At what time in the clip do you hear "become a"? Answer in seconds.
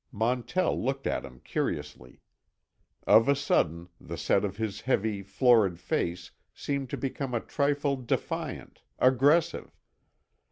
6.97-7.39